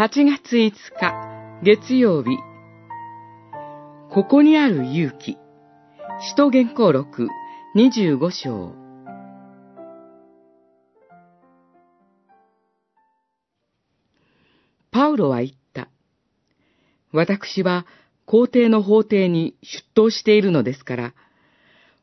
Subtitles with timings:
[0.00, 2.38] 8月5日月曜日
[4.10, 5.36] ここにある勇気
[6.22, 7.28] 使徒原稿録
[7.76, 8.74] 25章
[14.90, 15.90] パウロは言った。
[17.12, 17.84] 私は
[18.24, 21.14] 皇帝の法廷に出頭しているのですから、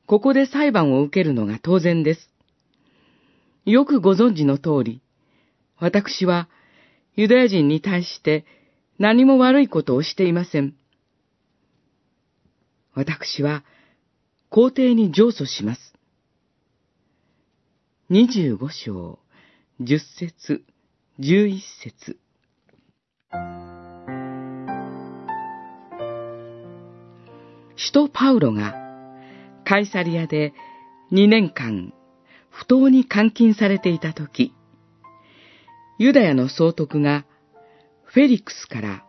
[0.06, 2.29] ここで裁判を受けるのが当然です。
[3.66, 5.02] よくご存知の通り、
[5.79, 6.48] 私は
[7.18, 8.46] ユダヤ人に対して
[9.00, 10.75] 何も悪いことをしていません。
[12.94, 13.64] 私は
[14.50, 15.94] 皇帝に上訴します。
[18.11, 19.20] 25章、
[19.82, 20.64] 10節、
[21.20, 22.18] 11節。
[27.75, 28.75] 使徒パウロが
[29.66, 30.54] カイサリアで
[31.11, 31.94] 2年間
[32.50, 34.53] 不当に監禁されていたとき、
[36.00, 37.26] ユダヤの総督が
[38.03, 39.03] フェリックスから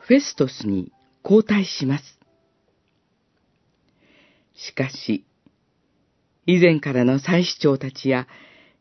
[0.00, 2.18] フェストスに交代します。
[4.54, 5.26] しかし、
[6.46, 8.26] 以前からの祭司長たちや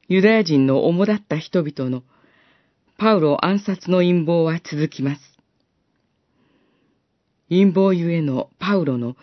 [0.07, 2.03] ユダヤ人の主だった人々の
[2.97, 5.21] パウロ暗殺の陰謀は続きます。
[7.49, 9.17] 陰謀ゆえのパウロの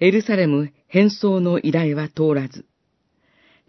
[0.00, 2.66] エルサレム変装の依頼は通らず、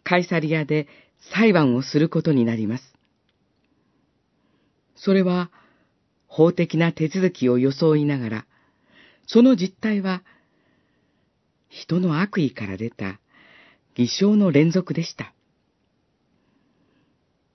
[0.03, 0.87] カイサリアで
[1.35, 2.90] 裁判をすることになります。
[5.03, 5.49] それは
[6.27, 8.45] 法的な手続きを装いながら、
[9.25, 10.21] その実態は
[11.69, 13.19] 人の悪意から出た
[13.95, 15.33] 偽証の連続でした。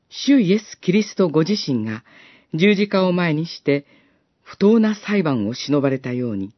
[0.08, 2.03] 主イエス・キリストご自身が
[2.53, 3.86] 十字架を前にして
[4.42, 6.53] 不当な裁判を忍ばれたように、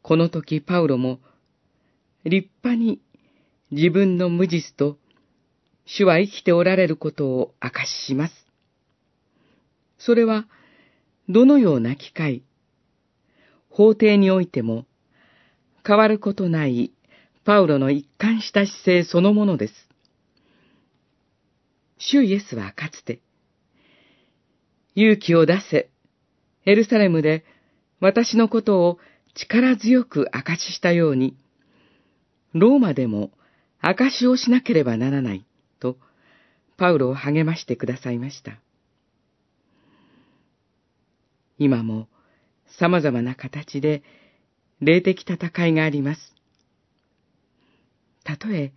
[0.00, 1.18] この時パウロも
[2.24, 3.02] 立派に
[3.70, 4.96] 自分の無実と
[5.84, 8.45] 主は生きておられることを証しします。
[9.98, 10.46] それは
[11.28, 12.42] どのような機会、
[13.68, 14.86] 法廷においても
[15.84, 16.92] 変わることない
[17.44, 19.74] パウロの一貫した姿勢そのものです。
[21.98, 23.20] 主イエスはかつて、
[24.94, 25.90] 勇気を出せ
[26.64, 27.44] エルサレムで
[28.00, 28.98] 私のことを
[29.34, 31.36] 力強く証ししたように、
[32.52, 33.30] ローマでも
[33.80, 35.44] 証しをしなければならない、
[35.78, 35.96] と、
[36.76, 38.58] パウロを励ましてくださいました。
[41.58, 42.08] 今も
[42.78, 44.02] 様々な形で
[44.80, 46.20] 霊的戦いがあります。
[48.24, 48.72] たとえ、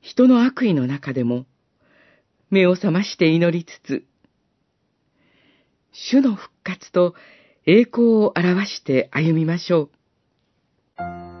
[0.00, 1.44] 人の悪意の中でも、
[2.50, 4.04] 目を覚まして祈りつつ、
[5.92, 7.14] 主の復活と
[7.66, 9.90] 栄光を表して歩みましょ
[10.98, 11.37] う。